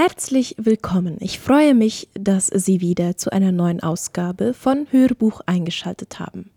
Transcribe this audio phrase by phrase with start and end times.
[0.00, 1.16] Herzlich willkommen.
[1.18, 6.52] Ich freue mich, dass Sie wieder zu einer neuen Ausgabe von Hörbuch eingeschaltet haben.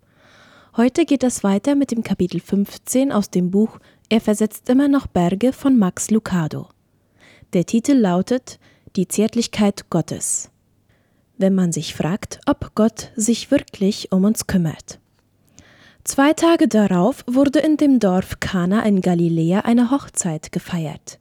[0.76, 5.08] Heute geht es weiter mit dem Kapitel 15 aus dem Buch Er versetzt immer noch
[5.08, 6.68] Berge von Max Lucado.
[7.52, 8.60] Der Titel lautet
[8.94, 10.52] Die Zärtlichkeit Gottes.
[11.36, 15.00] Wenn man sich fragt, ob Gott sich wirklich um uns kümmert.
[16.04, 21.18] Zwei Tage darauf wurde in dem Dorf Kana in Galiläa eine Hochzeit gefeiert.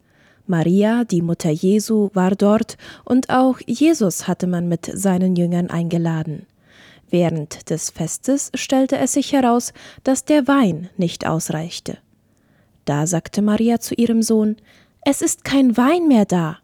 [0.51, 6.45] Maria, die Mutter Jesu, war dort und auch Jesus hatte man mit seinen Jüngern eingeladen.
[7.09, 9.71] Während des Festes stellte es sich heraus,
[10.03, 11.97] dass der Wein nicht ausreichte.
[12.83, 14.57] Da sagte Maria zu ihrem Sohn,
[15.05, 16.57] Es ist kein Wein mehr da.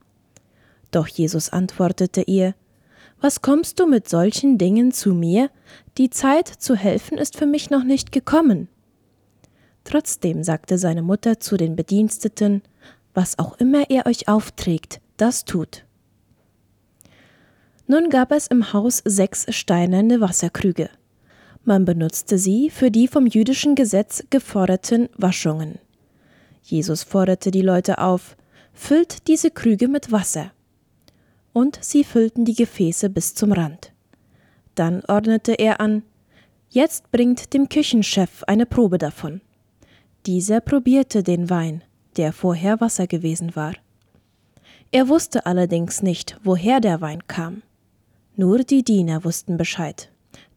[0.92, 2.56] Doch Jesus antwortete ihr,
[3.22, 5.50] Was kommst du mit solchen Dingen zu mir?
[5.98, 8.68] Die Zeit zu helfen ist für mich noch nicht gekommen.
[9.88, 12.62] Trotzdem sagte seine Mutter zu den Bediensteten,
[13.18, 15.86] was auch immer er euch aufträgt, das tut.
[17.88, 20.92] Nun gab es im Haus sechs steinerne Wasserkrüge.
[21.64, 25.80] Man benutzte sie für die vom jüdischen Gesetz geforderten Waschungen.
[26.62, 28.38] Jesus forderte die Leute auf,
[28.72, 30.52] füllt diese Krüge mit Wasser.
[31.54, 33.94] Und sie füllten die Gefäße bis zum Rand.
[34.76, 36.04] Dann ordnete er an,
[36.70, 39.42] jetzt bringt dem Küchenchef eine Probe davon.
[40.28, 41.82] Dieser probierte den Wein
[42.18, 43.74] der vorher Wasser gewesen war.
[44.92, 47.62] Er wusste allerdings nicht, woher der Wein kam.
[48.36, 50.10] Nur die Diener wussten Bescheid.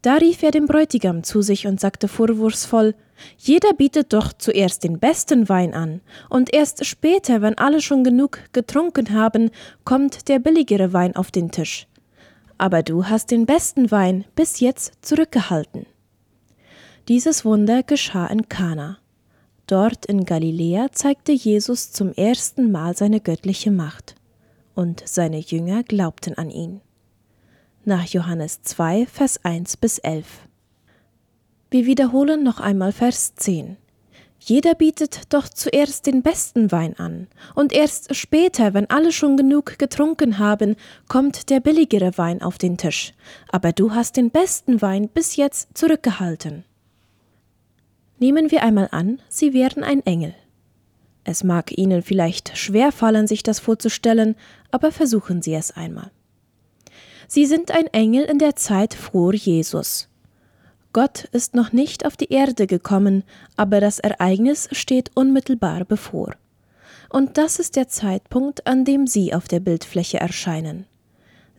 [0.02, 2.94] Da rief er den Bräutigam zu sich und sagte vorwurfsvoll
[3.36, 6.00] Jeder bietet doch zuerst den besten Wein an,
[6.30, 9.50] und erst später, wenn alle schon genug getrunken haben,
[9.84, 11.86] kommt der billigere Wein auf den Tisch.
[12.56, 15.86] Aber du hast den besten Wein bis jetzt zurückgehalten.
[17.08, 18.98] Dieses Wunder geschah in Kana.
[19.70, 24.16] Dort in Galiläa zeigte Jesus zum ersten Mal seine göttliche Macht,
[24.74, 26.80] und seine Jünger glaubten an ihn.
[27.84, 30.26] Nach Johannes 2, Vers 1 bis 11.
[31.70, 33.76] Wir wiederholen noch einmal Vers 10.
[34.40, 39.78] Jeder bietet doch zuerst den besten Wein an, und erst später, wenn alle schon genug
[39.78, 40.74] getrunken haben,
[41.06, 43.14] kommt der billigere Wein auf den Tisch.
[43.52, 46.64] Aber du hast den besten Wein bis jetzt zurückgehalten.
[48.20, 50.34] Nehmen wir einmal an, Sie wären ein Engel.
[51.24, 54.36] Es mag Ihnen vielleicht schwer fallen, sich das vorzustellen,
[54.70, 56.10] aber versuchen Sie es einmal.
[57.28, 60.08] Sie sind ein Engel in der Zeit vor Jesus.
[60.92, 63.24] Gott ist noch nicht auf die Erde gekommen,
[63.56, 66.34] aber das Ereignis steht unmittelbar bevor.
[67.08, 70.84] Und das ist der Zeitpunkt, an dem Sie auf der Bildfläche erscheinen.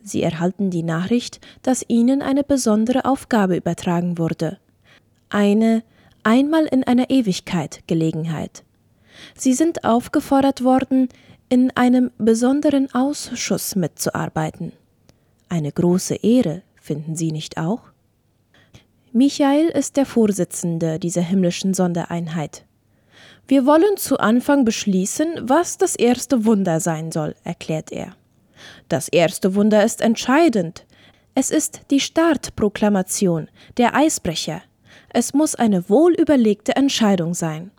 [0.04, 4.58] Sie erhalten die Nachricht, dass Ihnen eine besondere Aufgabe übertragen wurde.
[5.28, 5.82] Eine,
[6.22, 8.64] einmal in einer Ewigkeit Gelegenheit.
[9.34, 11.08] Sie sind aufgefordert worden,
[11.48, 14.72] in einem besonderen Ausschuss mitzuarbeiten.
[15.48, 17.82] Eine große Ehre, finden Sie nicht auch?
[19.12, 22.64] Michael ist der Vorsitzende dieser himmlischen Sondereinheit.
[23.46, 28.16] Wir wollen zu Anfang beschließen, was das erste Wunder sein soll, erklärt er.
[28.88, 30.86] Das erste Wunder ist entscheidend.
[31.34, 34.62] Es ist die Startproklamation, der Eisbrecher,
[35.12, 37.70] es muss eine wohlüberlegte Entscheidung sein.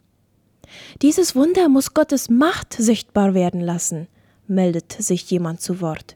[1.01, 4.07] Dieses Wunder muss Gottes Macht sichtbar werden lassen,
[4.47, 6.15] meldet sich jemand zu Wort.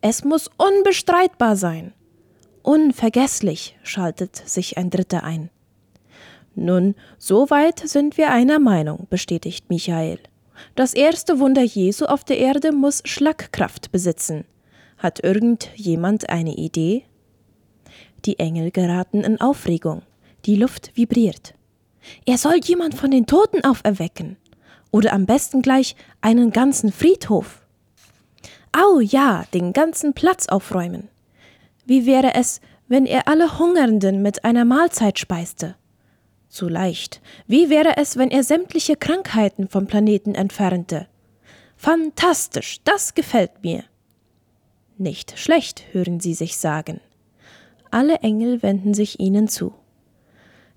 [0.00, 1.92] Es muss unbestreitbar sein.
[2.62, 5.50] Unvergesslich, schaltet sich ein Dritter ein.
[6.54, 10.18] Nun, soweit sind wir einer Meinung, bestätigt Michael.
[10.76, 14.44] Das erste Wunder Jesu auf der Erde muss Schlagkraft besitzen.
[14.98, 17.04] Hat irgendjemand eine Idee?
[18.24, 20.02] Die Engel geraten in Aufregung.
[20.46, 21.54] Die Luft vibriert.
[22.26, 24.36] Er soll jemand von den Toten auferwecken.
[24.90, 27.62] Oder am besten gleich einen ganzen Friedhof.
[28.72, 31.08] Au ja, den ganzen Platz aufräumen.
[31.86, 35.76] Wie wäre es, wenn er alle Hungernden mit einer Mahlzeit speiste?
[36.48, 37.20] Zu leicht.
[37.46, 41.08] Wie wäre es, wenn er sämtliche Krankheiten vom Planeten entfernte?
[41.76, 43.84] Fantastisch, das gefällt mir.
[44.96, 47.00] Nicht schlecht, hören Sie sich sagen.
[47.90, 49.74] Alle Engel wenden sich ihnen zu.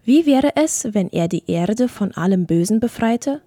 [0.08, 3.42] Wie wäre es, wenn er die Erde von allem Bösen befreite?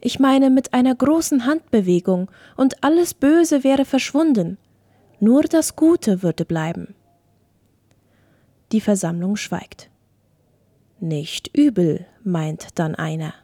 [0.00, 4.56] Ich meine mit einer großen Handbewegung, und alles Böse wäre verschwunden,
[5.18, 6.94] nur das Gute würde bleiben.
[8.70, 9.90] Die Versammlung schweigt.
[11.00, 13.34] Nicht übel, meint dann einer.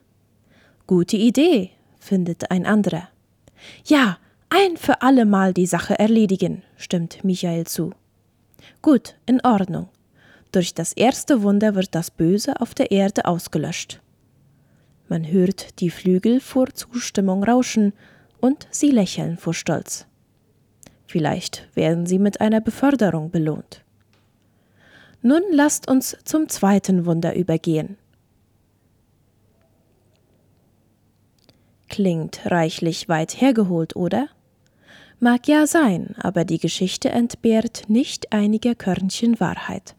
[0.86, 3.08] Gute Idee, findet ein anderer.
[3.86, 4.18] Ja,
[4.50, 7.90] ein für allemal die Sache erledigen, stimmt Michael zu.
[8.82, 9.88] Gut, in Ordnung.
[10.52, 14.02] Durch das erste Wunder wird das Böse auf der Erde ausgelöscht.
[15.08, 17.94] Man hört die Flügel vor Zustimmung rauschen
[18.38, 20.06] und sie lächeln vor Stolz.
[21.06, 23.82] Vielleicht werden sie mit einer Beförderung belohnt.
[25.22, 27.96] Nun lasst uns zum zweiten Wunder übergehen.
[31.88, 34.28] Klingt reichlich weit hergeholt, oder?
[35.20, 39.94] Mag ja sein, aber die Geschichte entbehrt nicht einiger Körnchen Wahrheit.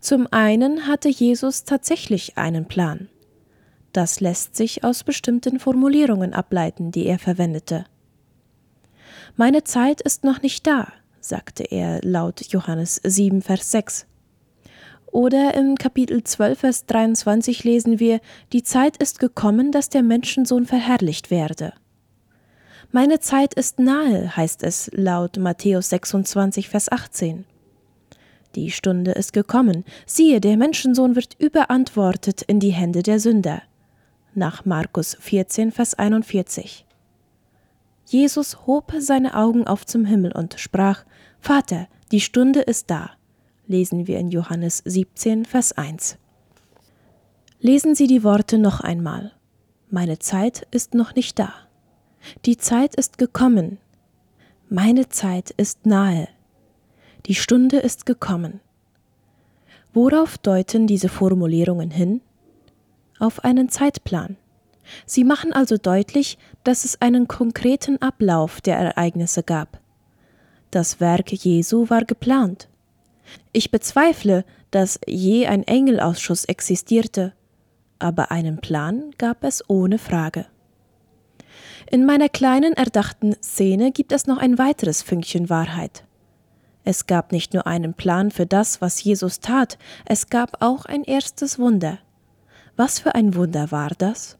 [0.00, 3.08] Zum einen hatte Jesus tatsächlich einen Plan.
[3.92, 7.86] Das lässt sich aus bestimmten Formulierungen ableiten, die er verwendete.
[9.36, 10.88] Meine Zeit ist noch nicht da,
[11.20, 14.06] sagte er laut Johannes 7, Vers 6.
[15.06, 18.20] Oder im Kapitel 12, Vers 23 lesen wir,
[18.52, 21.72] die Zeit ist gekommen, dass der Menschensohn verherrlicht werde.
[22.90, 27.44] Meine Zeit ist nahe, heißt es laut Matthäus 26, Vers 18.
[28.54, 33.62] Die Stunde ist gekommen, siehe, der Menschensohn wird überantwortet in die Hände der Sünder.
[34.34, 36.86] Nach Markus 14, Vers 41.
[38.06, 41.04] Jesus hob seine Augen auf zum Himmel und sprach,
[41.40, 43.10] Vater, die Stunde ist da.
[43.66, 46.18] Lesen wir in Johannes 17, Vers 1.
[47.60, 49.32] Lesen Sie die Worte noch einmal.
[49.90, 51.52] Meine Zeit ist noch nicht da.
[52.44, 53.78] Die Zeit ist gekommen.
[54.68, 56.28] Meine Zeit ist nahe.
[57.26, 58.60] Die Stunde ist gekommen.
[59.94, 62.20] Worauf deuten diese Formulierungen hin?
[63.18, 64.36] Auf einen Zeitplan.
[65.06, 69.80] Sie machen also deutlich, dass es einen konkreten Ablauf der Ereignisse gab.
[70.70, 72.68] Das Werk Jesu war geplant.
[73.52, 77.32] Ich bezweifle, dass je ein Engelausschuss existierte,
[77.98, 80.44] aber einen Plan gab es ohne Frage.
[81.90, 86.04] In meiner kleinen erdachten Szene gibt es noch ein weiteres Fünkchen Wahrheit.
[86.84, 91.02] Es gab nicht nur einen Plan für das, was Jesus tat, es gab auch ein
[91.02, 91.98] erstes Wunder.
[92.76, 94.36] Was für ein Wunder war das?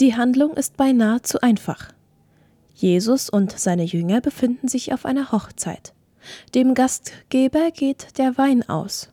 [0.00, 1.88] Die Handlung ist beinahe zu einfach.
[2.74, 5.92] Jesus und seine Jünger befinden sich auf einer Hochzeit.
[6.54, 9.10] Dem Gastgeber geht der Wein aus.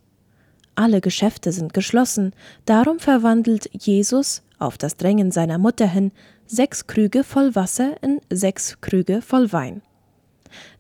[0.76, 2.34] Alle Geschäfte sind geschlossen,
[2.66, 6.12] darum verwandelt Jesus, auf das Drängen seiner Mutter hin,
[6.46, 9.82] sechs Krüge voll Wasser in sechs Krüge voll Wein.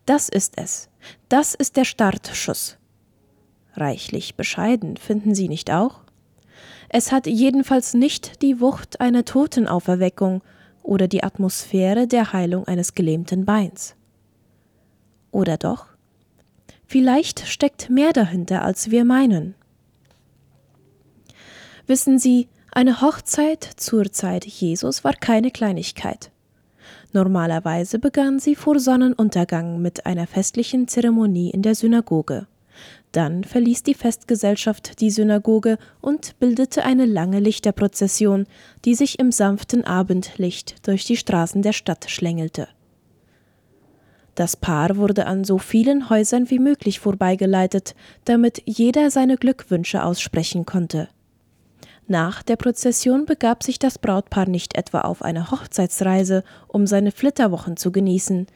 [0.05, 0.88] Das ist es.
[1.27, 2.77] Das ist der Startschuss.
[3.75, 6.01] Reichlich bescheiden, finden Sie nicht auch?
[6.89, 10.41] Es hat jedenfalls nicht die Wucht einer Totenauferweckung
[10.81, 13.95] oder die Atmosphäre der Heilung eines gelähmten Beins.
[15.31, 15.85] Oder doch?
[16.85, 19.53] Vielleicht steckt mehr dahinter, als wir meinen.
[21.85, 26.31] Wissen Sie, eine Hochzeit zur Zeit Jesus war keine Kleinigkeit.
[27.11, 32.47] Normalerweise begann sie vor Sonnenuntergang mit einer festlichen Zeremonie in der Synagoge.
[33.11, 38.45] Dann verließ die Festgesellschaft die Synagoge und bildete eine lange Lichterprozession,
[38.85, 42.67] die sich im sanften Abendlicht durch die Straßen der Stadt schlängelte.
[44.35, 50.65] Das Paar wurde an so vielen Häusern wie möglich vorbeigeleitet, damit jeder seine Glückwünsche aussprechen
[50.65, 51.09] konnte.
[52.11, 57.77] Nach der Prozession begab sich das Brautpaar nicht etwa auf eine Hochzeitsreise, um seine Flitterwochen
[57.77, 58.47] zu genießen,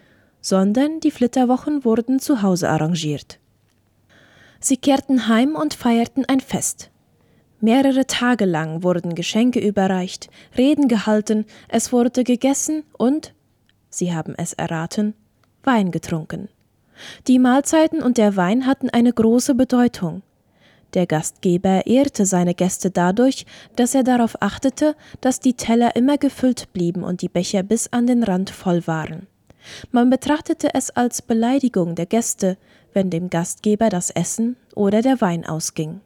[0.41, 3.37] sondern die Flitterwochen wurden zu Hause arrangiert.
[4.59, 6.89] Sie kehrten heim und feierten ein Fest.
[7.59, 13.35] Mehrere Tage lang wurden Geschenke überreicht, Reden gehalten, es wurde gegessen und,
[13.91, 15.13] Sie haben es erraten,
[15.63, 16.49] Wein getrunken.
[17.27, 20.23] Die Mahlzeiten und der Wein hatten eine große Bedeutung.
[20.93, 23.45] Der Gastgeber ehrte seine Gäste dadurch,
[23.75, 28.05] dass er darauf achtete, dass die Teller immer gefüllt blieben und die Becher bis an
[28.05, 29.27] den Rand voll waren.
[29.91, 32.57] Man betrachtete es als Beleidigung der Gäste,
[32.93, 36.01] wenn dem Gastgeber das Essen oder der Wein ausging.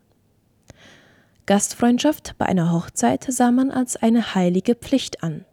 [1.45, 5.45] Gastfreundschaft bei einer Hochzeit sah man als eine heilige Pflicht an.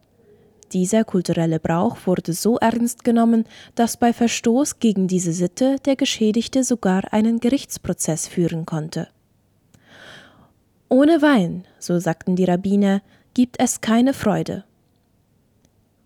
[0.73, 3.45] Dieser kulturelle Brauch wurde so ernst genommen,
[3.77, 9.09] dass bei Verstoß gegen diese Sitte der Geschädigte sogar einen Gerichtsprozess führen konnte.
[10.89, 14.65] Ohne Wein, so sagten die Rabbiner, gibt es keine Freude.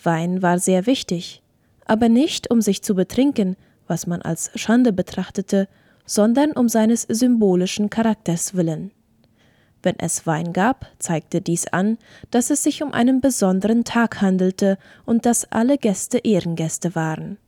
[0.03, 1.43] Wein war sehr wichtig,
[1.85, 3.57] aber nicht um sich zu betrinken,
[3.87, 5.69] was man als Schande betrachtete,
[6.07, 8.93] sondern um seines symbolischen Charakters willen.
[9.83, 11.99] Wenn es Wein gab, zeigte dies an,
[12.31, 17.39] dass es sich um einen besonderen Tag handelte und dass alle Gäste Ehrengäste waren.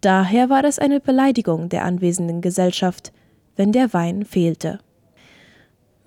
[0.00, 3.12] Daher war es eine Beleidigung der anwesenden Gesellschaft,
[3.56, 4.80] wenn der Wein fehlte.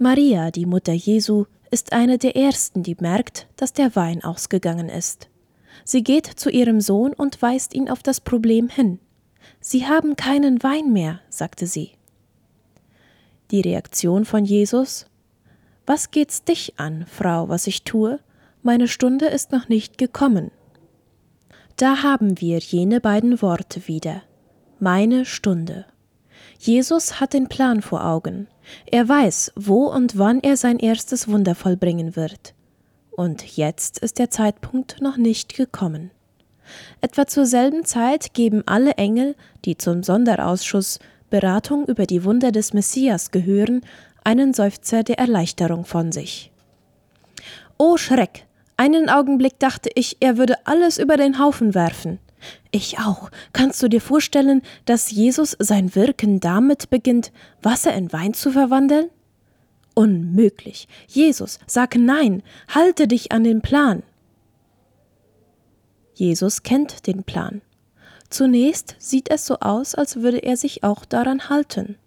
[0.02, 5.30] Maria, die Mutter Jesu, ist eine der ersten, die merkt, dass der Wein ausgegangen ist.
[5.86, 8.98] Sie geht zu ihrem Sohn und weist ihn auf das Problem hin.
[9.60, 11.92] Sie haben keinen Wein mehr, sagte sie.
[13.52, 15.06] Die Reaktion von Jesus
[15.86, 18.20] Was geht's dich an, Frau, was ich tue?
[18.64, 20.50] Meine Stunde ist noch nicht gekommen.
[21.78, 24.24] Da haben wir jene beiden Worte wieder.
[24.80, 25.86] meine Stunde.
[26.58, 28.48] Jesus hat den Plan vor Augen.
[28.86, 32.54] Er weiß, wo und wann er sein erstes Wunder vollbringen wird.
[33.12, 36.12] Und jetzt ist der Zeitpunkt noch nicht gekommen.
[37.02, 41.00] Etwa zur selben Zeit geben alle Engel, die zum Sonderausschuss
[41.30, 43.82] Beratung über die Wunder des Messias gehören,
[44.24, 46.52] einen Seufzer der Erleichterung von sich.
[47.78, 48.46] O Schreck!
[48.78, 52.20] Einen Augenblick dachte ich, er würde alles über den Haufen werfen.
[52.72, 53.30] Ich auch.
[53.54, 57.32] Kannst du dir vorstellen, dass Jesus sein Wirken damit beginnt,
[57.62, 59.10] Wasser in Wein zu verwandeln?
[59.94, 60.88] Unmöglich.
[61.08, 64.04] Jesus, sag nein, halte dich an den Plan.
[66.14, 67.62] Jesus kennt den Plan.
[68.30, 71.98] Zunächst sieht es so aus, als würde er sich auch daran halten.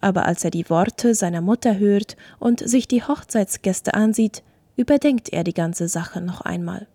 [0.00, 4.42] Aber als er die Worte seiner Mutter hört und sich die Hochzeitsgäste ansieht,
[4.76, 6.86] überdenkt er die ganze Sache noch einmal.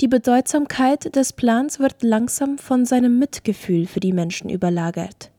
[0.00, 5.30] Die Bedeutsamkeit des Plans wird langsam von seinem Mitgefühl für die Menschen überlagert.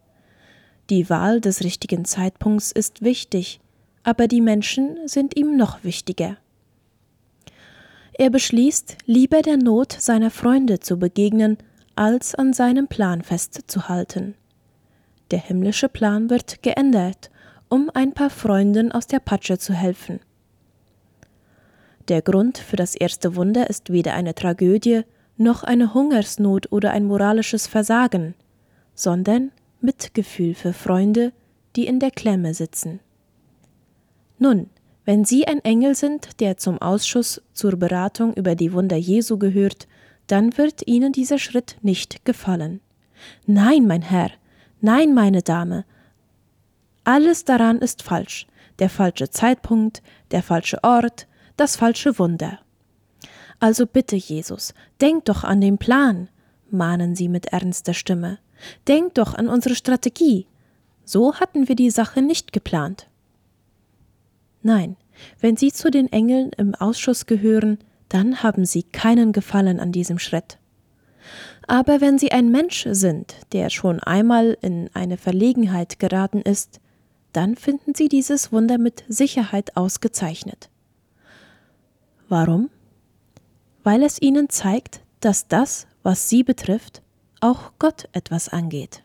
[0.89, 3.59] Die Wahl des richtigen Zeitpunkts ist wichtig,
[4.03, 6.37] aber die Menschen sind ihm noch wichtiger.
[8.13, 11.57] Er beschließt, lieber der Not seiner Freunde zu begegnen,
[11.95, 14.35] als an seinem Plan festzuhalten.
[15.31, 17.29] Der himmlische Plan wird geändert,
[17.69, 20.19] um ein paar Freunden aus der Patsche zu helfen.
[22.11, 25.03] Der Grund für das erste Wunder ist weder eine Tragödie
[25.37, 28.35] noch eine Hungersnot oder ein moralisches Versagen,
[28.93, 31.31] sondern Mitgefühl für Freunde,
[31.77, 32.99] die in der Klemme sitzen.
[34.39, 34.69] Nun,
[35.05, 39.87] wenn Sie ein Engel sind, der zum Ausschuss zur Beratung über die Wunder Jesu gehört,
[40.27, 42.81] dann wird Ihnen dieser Schritt nicht gefallen.
[43.45, 44.31] Nein, mein Herr,
[44.81, 45.85] nein, meine Dame,
[47.05, 48.47] alles daran ist falsch,
[48.79, 51.25] der falsche Zeitpunkt, der falsche Ort,
[51.61, 52.59] das falsche Wunder.
[53.59, 56.27] Also bitte, Jesus, denk doch an den Plan,
[56.71, 58.39] mahnen sie mit ernster Stimme.
[58.87, 60.47] Denk doch an unsere Strategie.
[61.05, 63.07] So hatten wir die Sache nicht geplant.
[64.63, 64.97] Nein,
[65.39, 67.77] wenn Sie zu den Engeln im Ausschuss gehören,
[68.09, 70.57] dann haben Sie keinen Gefallen an diesem Schritt.
[71.67, 76.79] Aber wenn Sie ein Mensch sind, der schon einmal in eine Verlegenheit geraten ist,
[77.33, 80.70] dann finden Sie dieses Wunder mit Sicherheit ausgezeichnet.
[82.31, 82.69] Warum?
[83.83, 87.01] Weil es ihnen zeigt, dass das, was sie betrifft,
[87.41, 89.03] auch Gott etwas angeht.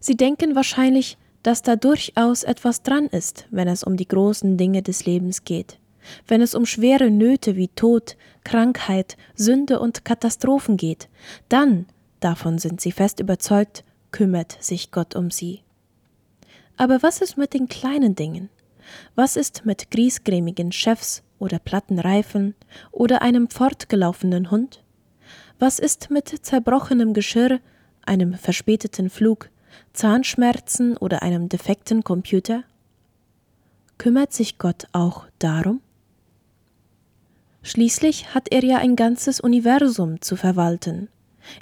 [0.00, 4.82] Sie denken wahrscheinlich, dass da durchaus etwas dran ist, wenn es um die großen Dinge
[4.82, 5.78] des Lebens geht,
[6.26, 11.08] wenn es um schwere Nöte wie Tod, Krankheit, Sünde und Katastrophen geht,
[11.48, 11.86] dann,
[12.18, 15.60] davon sind sie fest überzeugt, kümmert sich Gott um sie.
[16.76, 18.48] Aber was ist mit den kleinen Dingen?
[19.14, 22.54] Was ist mit griesgrämigen Chefs oder platten Reifen
[22.92, 24.84] oder einem fortgelaufenen Hund?
[25.58, 27.58] Was ist mit zerbrochenem Geschirr,
[28.06, 29.50] einem verspäteten Flug,
[29.92, 32.62] Zahnschmerzen oder einem defekten Computer?
[33.98, 35.80] Kümmert sich Gott auch darum?
[37.62, 41.08] Schließlich hat er ja ein ganzes Universum zu verwalten.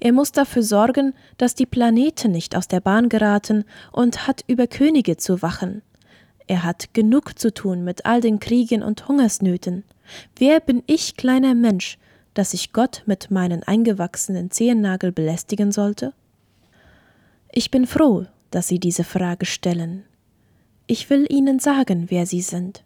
[0.01, 4.67] Er muss dafür sorgen, dass die Planeten nicht aus der Bahn geraten und hat über
[4.67, 5.83] Könige zu wachen,
[6.49, 9.85] er hat genug zu tun mit all den Kriegen und Hungersnöten.
[10.37, 11.99] Wer bin ich, kleiner Mensch,
[12.33, 16.15] dass ich Gott mit meinen eingewachsenen Zehennagel belästigen sollte?
[17.53, 20.05] Ich bin froh, dass Sie diese Frage stellen.
[20.87, 22.83] Ich will Ihnen sagen, wer Sie sind.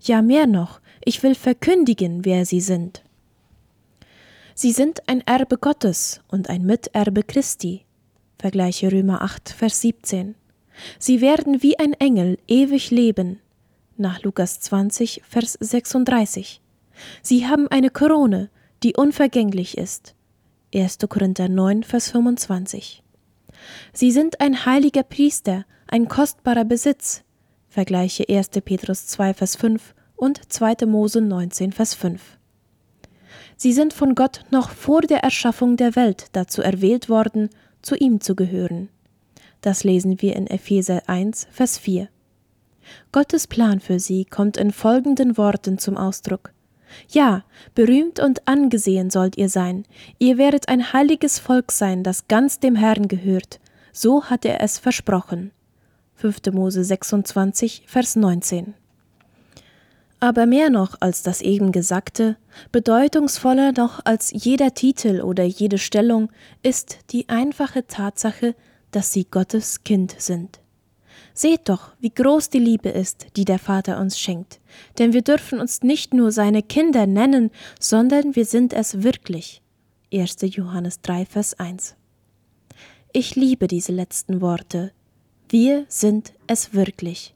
[0.00, 3.02] Ja, mehr noch, ich will verkündigen, wer Sie sind.
[4.54, 7.86] Sie sind ein Erbe Gottes und ein Miterbe Christi.
[8.38, 10.34] Vergleiche Römer 8, Vers 17.
[10.98, 13.40] Sie werden wie ein Engel ewig leben.
[13.96, 16.60] Nach Lukas 20, Vers 36.
[17.22, 18.50] Sie haben eine Krone,
[18.82, 20.14] die unvergänglich ist.
[20.74, 20.98] 1.
[21.08, 23.02] Korinther 9, Vers 25.
[23.92, 27.22] Sie sind ein heiliger Priester, ein kostbarer Besitz.
[27.68, 28.50] Vergleiche 1.
[28.64, 30.86] Petrus 2, Vers 5 und 2.
[30.86, 32.38] Mose 19, Vers 5.
[33.56, 37.50] Sie sind von Gott noch vor der Erschaffung der Welt dazu erwählt worden,
[37.82, 38.88] zu ihm zu gehören.
[39.60, 42.08] Das lesen wir in Epheser 1, Vers 4.
[43.12, 46.52] Gottes Plan für sie kommt in folgenden Worten zum Ausdruck.
[47.08, 49.84] Ja, berühmt und angesehen sollt ihr sein,
[50.18, 53.60] ihr werdet ein heiliges Volk sein, das ganz dem Herrn gehört,
[53.92, 55.52] so hat er es versprochen.
[56.16, 56.52] 5.
[56.52, 58.74] Mose 26, Vers 19.
[60.18, 62.36] Aber mehr noch als das eben Gesagte,
[62.72, 66.30] bedeutungsvoller noch als jeder Titel oder jede Stellung,
[66.62, 68.54] ist die einfache Tatsache,
[68.90, 70.60] dass sie Gottes Kind sind.
[71.32, 74.60] Seht doch, wie groß die Liebe ist, die der Vater uns schenkt,
[74.98, 79.62] denn wir dürfen uns nicht nur seine Kinder nennen, sondern wir sind es wirklich.
[80.12, 80.36] 1.
[80.40, 81.94] Johannes 3, Vers 1.
[83.12, 84.92] Ich liebe diese letzten Worte.
[85.48, 87.34] Wir sind es wirklich.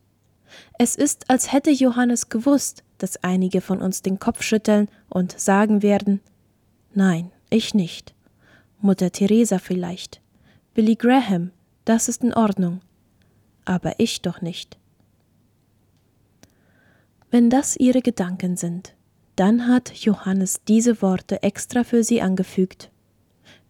[0.78, 5.82] Es ist, als hätte Johannes gewusst, dass einige von uns den Kopf schütteln und sagen
[5.82, 6.20] werden
[6.96, 8.14] Nein, ich nicht.
[8.80, 10.20] Mutter Teresa vielleicht.
[10.74, 11.52] Billy Graham,
[11.84, 12.80] das ist in Ordnung.
[13.64, 14.76] Aber ich doch nicht.
[17.30, 18.94] Wenn das ihre Gedanken sind,
[19.36, 22.90] dann hat Johannes diese Worte extra für sie angefügt.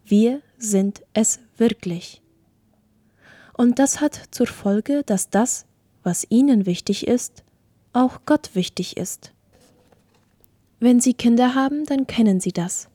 [0.03, 2.23] Wir sind es wirklich.
[3.53, 5.67] Und das hat zur Folge, dass das,
[6.01, 7.43] was ihnen wichtig ist,
[7.93, 9.31] auch Gott wichtig ist.
[10.79, 12.89] Wenn Sie Kinder haben, dann kennen Sie das.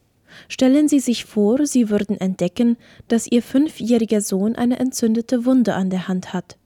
[0.48, 2.76] Stellen Sie sich vor, Sie würden entdecken,
[3.08, 6.56] dass Ihr fünfjähriger Sohn eine entzündete Wunde an der Hand hat.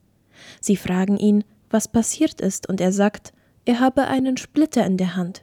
[0.61, 3.33] Sie fragen ihn, was passiert ist, und er sagt,
[3.65, 5.43] er habe einen Splitter in der Hand.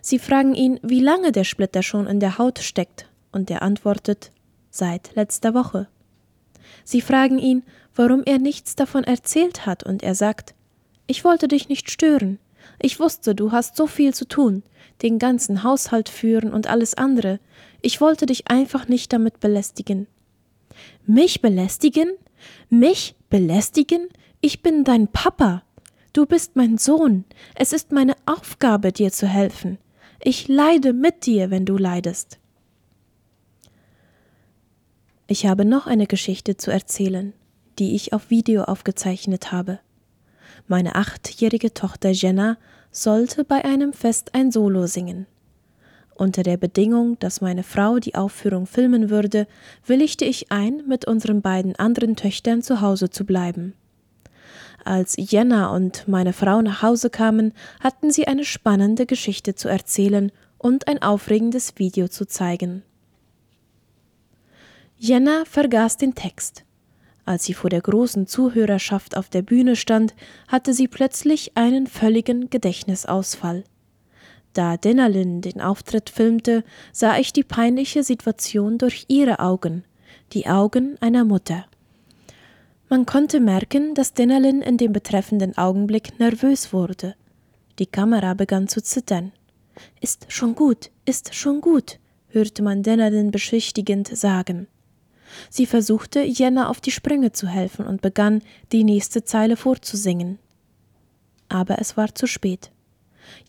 [0.00, 4.32] Sie fragen ihn, wie lange der Splitter schon in der Haut steckt, und er antwortet,
[4.70, 5.88] seit letzter Woche.
[6.84, 7.62] Sie fragen ihn,
[7.94, 10.54] warum er nichts davon erzählt hat, und er sagt,
[11.06, 12.38] ich wollte dich nicht stören.
[12.78, 14.62] Ich wusste, du hast so viel zu tun,
[15.02, 17.40] den ganzen Haushalt führen und alles andere.
[17.80, 20.06] Ich wollte dich einfach nicht damit belästigen.
[21.06, 22.10] Mich belästigen?
[22.70, 24.08] Mich belästigen?
[24.40, 25.62] Ich bin dein Papa.
[26.12, 27.24] Du bist mein Sohn.
[27.54, 29.78] Es ist meine Aufgabe, dir zu helfen.
[30.20, 32.38] Ich leide mit dir, wenn du leidest.
[35.26, 37.32] Ich habe noch eine Geschichte zu erzählen,
[37.78, 39.80] die ich auf Video aufgezeichnet habe.
[40.72, 42.56] Meine achtjährige Tochter Jenna
[42.90, 45.26] sollte bei einem Fest ein Solo singen.
[46.14, 49.46] Unter der Bedingung, dass meine Frau die Aufführung filmen würde,
[49.84, 53.74] willigte ich ein, mit unseren beiden anderen Töchtern zu Hause zu bleiben.
[54.82, 60.32] Als Jenna und meine Frau nach Hause kamen, hatten sie eine spannende Geschichte zu erzählen
[60.56, 62.82] und ein aufregendes Video zu zeigen.
[64.96, 66.64] Jenna vergaß den Text.
[67.24, 70.14] Als sie vor der großen Zuhörerschaft auf der Bühne stand,
[70.48, 73.64] hatte sie plötzlich einen völligen Gedächtnisausfall.
[74.52, 79.84] Da Dennerlin den Auftritt filmte, sah ich die peinliche Situation durch ihre Augen,
[80.32, 81.64] die Augen einer Mutter.
[82.88, 87.14] Man konnte merken, dass Dennerlin in dem betreffenden Augenblick nervös wurde.
[87.78, 89.32] Die Kamera begann zu zittern.
[90.02, 94.66] Ist schon gut, ist schon gut, hörte man Dennerlin beschwichtigend sagen.
[95.50, 98.42] Sie versuchte, Jenna auf die Sprünge zu helfen und begann,
[98.72, 100.38] die nächste Zeile vorzusingen.
[101.48, 102.70] Aber es war zu spät.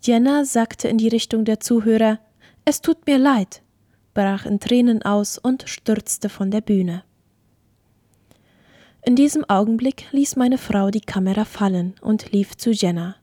[0.02, 2.20] Jenna sagte in die Richtung der Zuhörer
[2.66, 3.62] Es tut mir leid,
[4.14, 7.04] brach in Tränen aus und stürzte von der Bühne.
[9.06, 13.18] In diesem Augenblick ließ meine Frau die Kamera fallen und lief zu Jenna.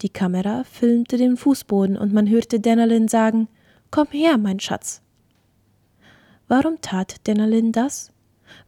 [0.00, 3.48] Die Kamera filmte den Fußboden und man hörte Dennerlin sagen
[3.90, 5.02] Komm her, mein Schatz.
[6.48, 8.10] Warum tat Dennerlin das?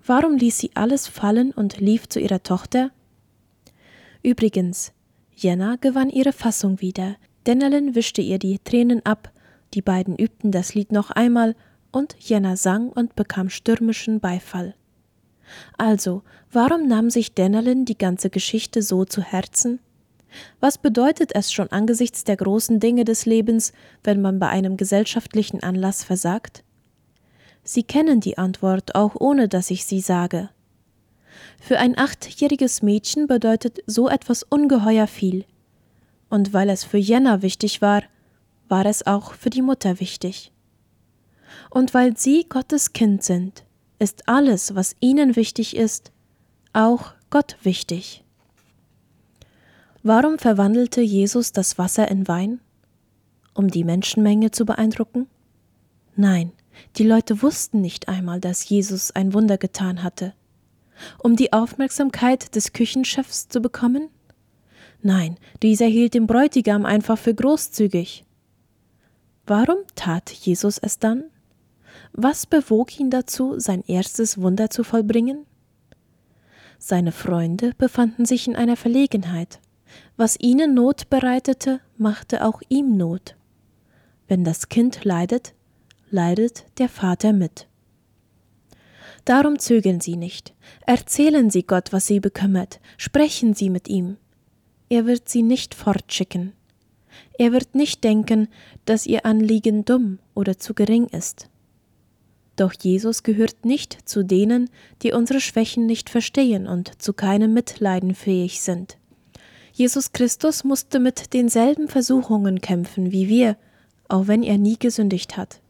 [0.04, 2.90] Warum ließ sie alles fallen und lief zu ihrer Tochter?
[4.22, 4.92] Übrigens,
[5.34, 7.16] Jenna gewann ihre Fassung wieder.
[7.46, 9.32] Dennerlin wischte ihr die Tränen ab,
[9.72, 11.56] die beiden übten das Lied noch einmal,
[11.90, 14.74] und Jenna sang und bekam stürmischen Beifall.
[15.78, 19.80] Also, warum nahm sich Dennerlin die ganze Geschichte so zu Herzen?
[20.60, 23.72] Was bedeutet es schon angesichts der großen Dinge des Lebens,
[24.04, 26.62] wenn man bei einem gesellschaftlichen Anlass versagt?
[27.62, 30.50] Sie kennen die Antwort, auch ohne dass ich sie sage.
[31.60, 35.44] Für ein achtjähriges Mädchen bedeutet so etwas ungeheuer viel.
[36.28, 38.02] Und weil es für Jenna wichtig war,
[38.68, 40.52] war es auch für die Mutter wichtig.
[41.70, 43.64] Und weil sie Gottes Kind sind,
[43.98, 46.12] ist alles, was ihnen wichtig ist,
[46.72, 48.24] auch Gott wichtig.
[50.02, 52.60] Warum verwandelte Jesus das Wasser in Wein?
[53.52, 55.26] Um die Menschenmenge zu beeindrucken?
[56.16, 56.52] Nein,
[56.96, 60.34] die Leute wussten nicht einmal, dass Jesus ein Wunder getan hatte.
[61.18, 64.08] Um die Aufmerksamkeit des Küchenchefs zu bekommen?
[65.02, 68.24] Nein, dieser hielt den Bräutigam einfach für großzügig.
[69.46, 71.24] Warum tat Jesus es dann?
[72.12, 75.46] Was bewog ihn dazu, sein erstes Wunder zu vollbringen?
[76.78, 79.60] Seine Freunde befanden sich in einer Verlegenheit.
[80.16, 83.36] Was ihnen Not bereitete, machte auch ihm Not.
[84.28, 85.54] Wenn das Kind leidet,
[86.10, 87.66] leidet der Vater mit.
[89.24, 90.54] Darum zögern Sie nicht,
[90.86, 94.16] erzählen Sie Gott, was Sie bekümmert, sprechen Sie mit ihm.
[94.88, 96.52] Er wird Sie nicht fortschicken.
[97.38, 98.48] Er wird nicht denken,
[98.84, 101.48] dass Ihr Anliegen dumm oder zu gering ist.
[102.56, 104.68] Doch Jesus gehört nicht zu denen,
[105.02, 108.98] die unsere Schwächen nicht verstehen und zu keinem Mitleiden fähig sind.
[109.72, 113.56] Jesus Christus musste mit denselben Versuchungen kämpfen wie wir,
[114.08, 115.60] auch wenn er nie gesündigt hat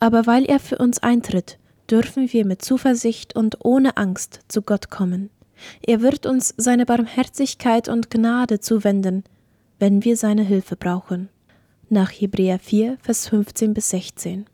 [0.00, 1.58] aber weil er für uns eintritt,
[1.90, 5.30] dürfen wir mit Zuversicht und ohne Angst zu Gott kommen.
[5.82, 9.24] Er wird uns seine Barmherzigkeit und Gnade zuwenden,
[9.78, 11.28] wenn wir seine Hilfe brauchen.
[11.88, 14.46] Nach Hebräer 4, Vers 15 bis 16.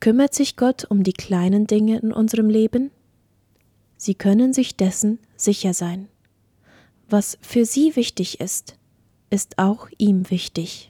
[0.00, 2.90] Kümmert sich Gott um die kleinen Dinge in unserem Leben?
[3.96, 6.08] Sie können sich dessen sicher sein.
[7.08, 8.76] Was für Sie wichtig ist,
[9.30, 10.88] ist auch ihm wichtig.